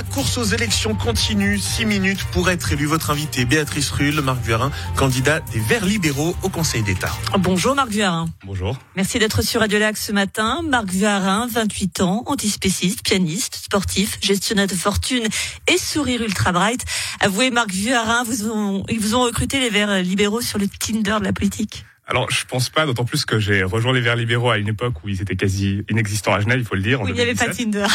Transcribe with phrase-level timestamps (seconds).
[0.00, 1.58] La course aux élections continue.
[1.58, 2.86] Six minutes pour être élu.
[2.86, 7.12] Votre invité, Béatrice Rulle, Marc Vuarin, candidat des Verts libéraux au Conseil d'État.
[7.38, 8.26] Bonjour Marc Vuarin.
[8.46, 8.78] Bonjour.
[8.96, 10.62] Merci d'être sur Radio Lac ce matin.
[10.66, 15.28] Marc Vuarin, 28 ans, antispéciste, pianiste, sportif, gestionnaire de fortune
[15.66, 16.82] et sourire ultra bright.
[17.20, 21.16] Avouez Marc Vuarin, vous ont, ils vous ont recruté les Verts libéraux sur le Tinder
[21.20, 21.84] de la politique.
[22.10, 24.94] Alors, je pense pas, d'autant plus que j'ai rejoint les Verts libéraux à une époque
[25.04, 27.00] où ils étaient quasi inexistants à Genève, il faut le dire.
[27.02, 27.86] Oui, il n'y avait pas Tinder.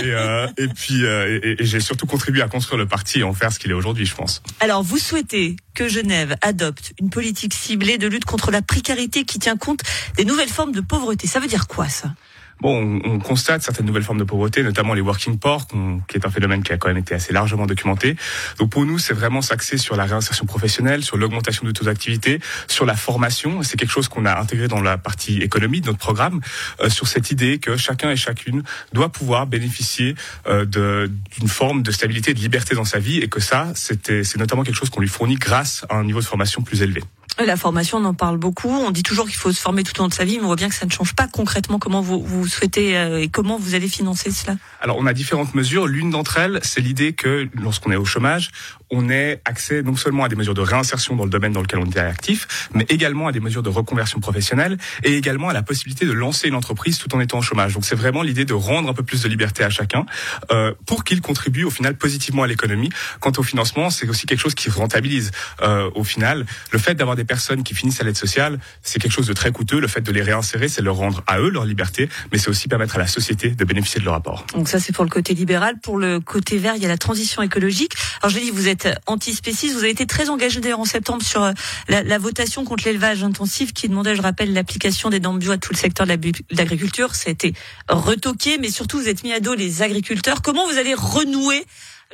[0.00, 3.24] Et, euh, et puis, euh, et, et j'ai surtout contribué à construire le parti et
[3.24, 4.42] en faire ce qu'il est aujourd'hui, je pense.
[4.60, 9.40] Alors, vous souhaitez que Genève adopte une politique ciblée de lutte contre la précarité qui
[9.40, 9.80] tient compte
[10.16, 11.26] des nouvelles formes de pauvreté.
[11.26, 12.14] Ça veut dire quoi, ça?
[12.60, 16.26] Bon, on, on, constate certaines nouvelles formes de pauvreté, notamment les working poor, qui est
[16.26, 18.16] un phénomène qui a quand même été assez largement documenté.
[18.58, 22.40] Donc pour nous, c'est vraiment s'axer sur la réinsertion professionnelle, sur l'augmentation de taux d'activité,
[22.68, 23.62] sur la formation.
[23.62, 26.40] C'est quelque chose qu'on a intégré dans la partie économie de notre programme,
[26.80, 28.62] euh, sur cette idée que chacun et chacune
[28.92, 30.14] doit pouvoir bénéficier
[30.46, 34.36] euh, d'une forme de stabilité et de liberté dans sa vie, et que ça, c'est
[34.36, 37.02] notamment quelque chose qu'on lui fournit grâce à un niveau de formation plus élevé.
[37.38, 38.68] La formation, on en parle beaucoup.
[38.68, 40.46] On dit toujours qu'il faut se former tout au long de sa vie, mais on
[40.46, 43.74] voit bien que ça ne change pas concrètement comment vous, souhaitez euh, et comment vous
[43.74, 44.56] allez financer cela.
[44.80, 45.88] Alors, on a différentes mesures.
[45.88, 48.50] L'une d'entre elles, c'est l'idée que lorsqu'on est au chômage,
[48.94, 51.80] on ait accès non seulement à des mesures de réinsertion dans le domaine dans lequel
[51.80, 55.62] on est actif, mais également à des mesures de reconversion professionnelle et également à la
[55.62, 57.74] possibilité de lancer une entreprise tout en étant au chômage.
[57.74, 60.06] Donc, c'est vraiment l'idée de rendre un peu plus de liberté à chacun
[60.52, 62.90] euh, pour qu'il contribue au final positivement à l'économie.
[63.20, 65.30] Quant au financement, c'est aussi quelque chose qui rentabilise.
[65.62, 69.12] Euh, au final, le fait d'avoir des personnes qui finissent à l'aide sociale, c'est quelque
[69.12, 69.80] chose de très coûteux.
[69.80, 72.68] Le fait de les réinsérer, c'est leur rendre à eux leur liberté, mais c'est aussi
[72.68, 74.46] permettre à la société de bénéficier de leur apport.
[74.54, 75.78] Donc ça, c'est pour le côté libéral.
[75.82, 77.94] Pour le côté vert, il y a la transition écologique.
[78.22, 79.74] Alors je l'ai dit, vous êtes antispéciste.
[79.74, 81.52] Vous avez été très engagé d'ailleurs en septembre sur euh,
[81.88, 85.58] la, la votation contre l'élevage intensif qui demandait, je rappelle, l'application des normes bio à
[85.58, 86.16] tout le secteur de
[86.50, 87.14] l'agriculture.
[87.14, 87.54] Ça a été
[87.88, 90.42] retoqué, mais surtout vous êtes mis à dos les agriculteurs.
[90.42, 91.64] Comment vous allez renouer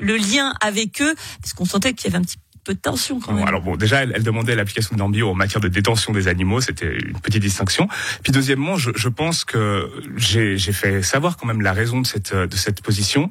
[0.00, 1.14] le lien avec eux?
[1.40, 3.48] Parce qu'on sentait qu'il y avait un petit peu de tension quand même.
[3.48, 6.28] Alors bon, déjà, elle, elle demandait l'application de normes bio en matière de détention des
[6.28, 7.88] animaux, c'était une petite distinction.
[8.22, 12.34] Puis deuxièmement, je, je pense que j'ai fait savoir quand même la raison de cette
[12.34, 13.30] de cette position,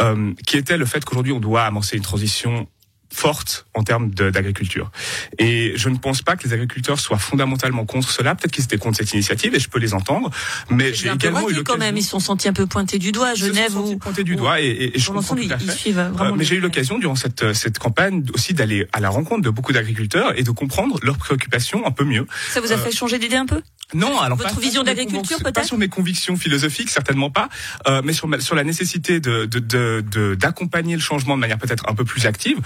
[0.00, 2.68] euh, qui était le fait qu'aujourd'hui on doit amorcer une transition
[3.12, 4.90] forte en termes d'agriculture.
[5.38, 8.34] Et je ne pense pas que les agriculteurs soient fondamentalement contre cela.
[8.34, 10.30] Peut-être qu'ils étaient contre cette initiative et je peux les entendre.
[10.70, 11.96] Mais j'ai également eu quand même.
[11.96, 13.72] Ils sont sentis un peu pointés du doigt à Genève.
[13.84, 15.94] Ils sont pointés du doigt et, et je comprends tout à fait.
[15.96, 19.50] Euh, mais j'ai eu l'occasion durant cette, cette campagne aussi d'aller à la rencontre de
[19.50, 22.26] beaucoup d'agriculteurs et de comprendre leurs préoccupations un peu mieux.
[22.50, 23.60] Ça vous a fait changer d'idée un peu?
[23.94, 27.48] Non, alors votre vision d'agriculture peut-être pas sur mes convictions philosophiques certainement pas,
[27.88, 29.46] euh, mais sur sur la nécessité de
[30.34, 32.58] d'accompagner de, de, le changement de manière peut-être un peu plus active.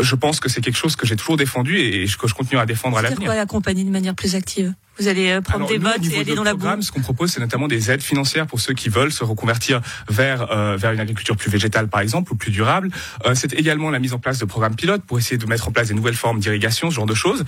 [0.00, 2.66] Je pense que c'est quelque chose que j'ai toujours défendu et que je continue à
[2.66, 3.26] défendre à l'avenir.
[3.26, 4.74] Quoi l'accompagner de manière plus active?
[5.02, 6.66] Vous allez euh, prendre des votes et aller dans la boue.
[6.80, 10.50] Ce qu'on propose, c'est notamment des aides financières pour ceux qui veulent se reconvertir vers
[10.50, 12.90] euh, vers une agriculture plus végétale, par exemple, ou plus durable.
[13.26, 15.72] Euh, c'est également la mise en place de programmes pilotes pour essayer de mettre en
[15.72, 17.44] place des nouvelles formes d'irrigation, ce genre de choses.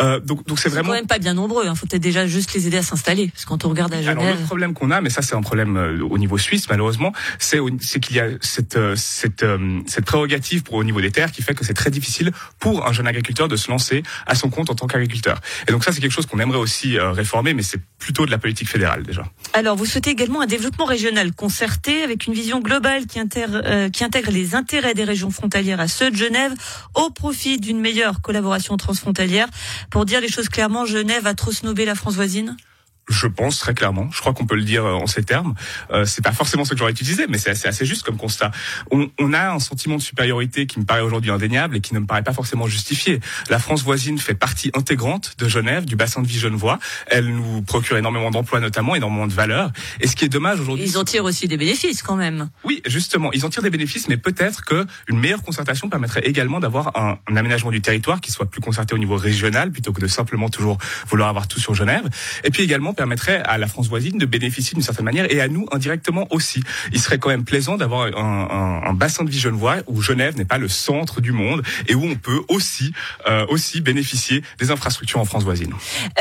[0.00, 0.88] Euh, donc donc c'est vraiment.
[0.88, 1.64] quand même pas bien nombreux.
[1.64, 1.74] Il hein.
[1.74, 4.18] faut peut-être déjà juste les aider à s'installer, parce que quand on regarde à Genève.
[4.18, 5.76] Alors le problème qu'on a, mais ça c'est un problème
[6.10, 9.44] au niveau suisse malheureusement, c'est c'est qu'il y a cette cette
[9.86, 12.92] cette prérogative pour au niveau des terres qui fait que c'est très difficile pour un
[12.92, 15.40] jeune agriculteur de se lancer à son compte en tant qu'agriculteur.
[15.68, 18.38] Et donc ça c'est quelque chose qu'on aimerait aussi réformer, mais c'est plutôt de la
[18.38, 19.24] politique fédérale déjà.
[19.52, 23.88] Alors, vous souhaitez également un développement régional concerté avec une vision globale qui intègre, euh,
[23.88, 26.52] qui intègre les intérêts des régions frontalières à ceux de Genève
[26.94, 29.48] au profit d'une meilleure collaboration transfrontalière.
[29.90, 32.56] Pour dire les choses clairement, Genève a trop snobé la France voisine?
[33.08, 34.08] Je pense très clairement.
[34.12, 35.54] Je crois qu'on peut le dire en ces termes.
[35.90, 38.50] Euh, c'est pas forcément ce que j'aurais utilisé, mais c'est assez, assez, juste comme constat.
[38.90, 42.00] On, on, a un sentiment de supériorité qui me paraît aujourd'hui indéniable et qui ne
[42.00, 43.20] me paraît pas forcément justifié.
[43.50, 46.78] La France voisine fait partie intégrante de Genève, du bassin de vie genevois.
[47.06, 49.70] Elle nous procure énormément d'emplois, notamment énormément de valeurs.
[50.00, 52.48] Et ce qui est dommage aujourd'hui, ils en tirent aussi des bénéfices quand même.
[52.64, 56.60] Oui, justement, ils en tirent des bénéfices, mais peut-être que une meilleure concertation permettrait également
[56.60, 60.00] d'avoir un, un aménagement du territoire qui soit plus concerté au niveau régional plutôt que
[60.00, 60.78] de simplement toujours
[61.08, 62.08] vouloir avoir tout sur Genève.
[62.44, 65.48] Et puis également permettrait à la France voisine de bénéficier d'une certaine manière et à
[65.48, 66.62] nous indirectement aussi.
[66.92, 70.36] Il serait quand même plaisant d'avoir un, un, un, bassin de vie genevois où Genève
[70.36, 72.92] n'est pas le centre du monde et où on peut aussi
[73.28, 75.72] euh, aussi bénéficier des infrastructures en France voisine.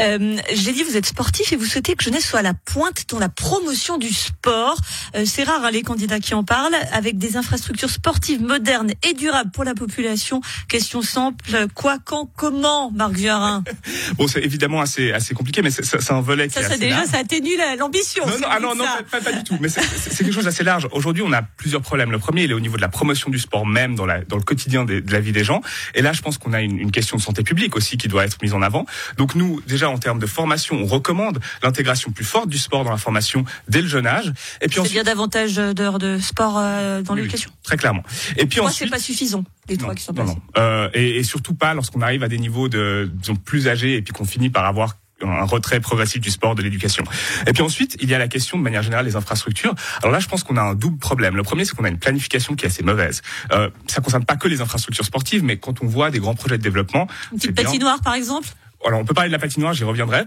[0.01, 3.05] Euh, J'ai dit vous êtes sportif et vous souhaitez que Genève soit à la pointe
[3.09, 4.77] dans la promotion du sport.
[5.15, 9.13] Euh, C'est rare hein, les candidats qui en parlent avec des infrastructures sportives modernes et
[9.13, 10.41] durables pour la population.
[10.67, 13.63] Question simple quoi, quand, comment, Marc Viarin?
[14.17, 16.49] Bon, c'est évidemment assez assez compliqué, mais c'est un volet.
[16.49, 18.25] Ça ça déjà, ça atténue l'ambition.
[18.25, 19.57] Non, non, ah non, non, pas, pas, du tout.
[19.59, 20.87] Mais c'est quelque chose d'assez large.
[20.91, 22.11] Aujourd'hui, on a plusieurs problèmes.
[22.11, 24.37] Le premier, il est au niveau de la promotion du sport même dans, la, dans
[24.37, 25.61] le quotidien de, de la vie des gens.
[25.95, 28.25] Et là, je pense qu'on a une, une, question de santé publique aussi qui doit
[28.25, 28.85] être mise en avant.
[29.17, 32.91] Donc nous, déjà en termes de formation, on recommande l'intégration plus forte du sport dans
[32.91, 34.31] la formation dès le jeune âge.
[34.61, 37.51] Et puis ensuite, il y a davantage d'heures de sport euh, dans l'éducation.
[37.63, 38.03] très clairement.
[38.37, 39.43] Et puis Moi, ensuite, c'est pas suffisant.
[39.69, 40.37] Les trois qui sont non, non.
[40.57, 44.01] Euh, et, et, surtout pas lorsqu'on arrive à des niveaux de disons, plus âgés et
[44.01, 44.97] puis qu'on finit par avoir
[45.31, 47.03] un retrait progressif du sport, de l'éducation.
[47.47, 49.73] Et puis ensuite, il y a la question de manière générale des infrastructures.
[50.01, 51.35] Alors là, je pense qu'on a un double problème.
[51.35, 53.21] Le premier, c'est qu'on a une planification qui est assez mauvaise.
[53.51, 56.57] Euh, ça concerne pas que les infrastructures sportives, mais quand on voit des grands projets
[56.57, 58.47] de développement, une petite patinoire par exemple?
[58.85, 60.23] Alors on peut parler de la patinoire, j'y reviendrai.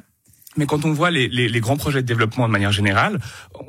[0.56, 3.18] Mais quand on voit les, les, les, grands projets de développement de manière générale,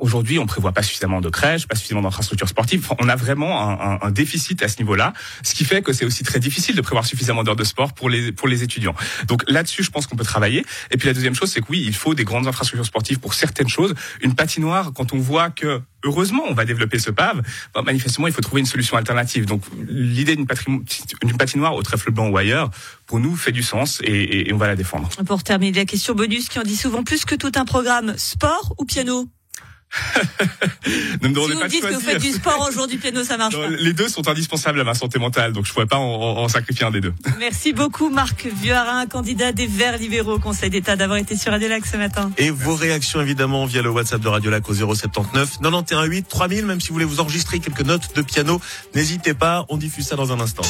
[0.00, 2.86] aujourd'hui, on prévoit pas suffisamment de crèches, pas suffisamment d'infrastructures sportives.
[2.98, 5.12] On a vraiment un, un, un déficit à ce niveau-là,
[5.42, 8.08] ce qui fait que c'est aussi très difficile de prévoir suffisamment d'heures de sport pour
[8.10, 8.94] les pour les étudiants.
[9.26, 10.64] Donc là-dessus, je pense qu'on peut travailler.
[10.90, 13.34] Et puis la deuxième chose, c'est que oui, il faut des grandes infrastructures sportives pour
[13.34, 13.94] certaines choses.
[14.22, 17.42] Une patinoire, quand on voit que heureusement, on va développer ce PAV.
[17.84, 19.46] Manifestement, il faut trouver une solution alternative.
[19.46, 20.46] Donc, l'idée d'une
[21.36, 22.70] patinoire au trèfle blanc ou ailleurs,
[23.06, 25.08] pour nous, fait du sens et, et, on va la défendre.
[25.26, 28.74] Pour terminer, la question bonus qui en dit souvent plus que tout un programme, sport
[28.78, 29.28] ou piano?
[31.22, 33.54] Ne me demandez si pas dites que vous faites du sport aujourd'hui, piano, ça marche
[33.56, 33.68] pas.
[33.68, 36.48] Les deux sont indispensables à ma santé mentale, donc je ne pourrais pas en, en,
[36.48, 37.14] sacrifier un des deux.
[37.38, 41.68] Merci beaucoup, Marc Vieurin, candidat des Verts libéraux au Conseil d'État, d'avoir été sur Radio
[41.68, 42.30] Lac ce matin.
[42.38, 46.66] Et vos réactions, évidemment, via le WhatsApp de Radio Lac au 079 91 8 3000,
[46.66, 48.60] même si vous voulez vous enregistrer quelques notes de piano,
[48.94, 50.62] n'hésitez pas, on diffuse ça dans un instant.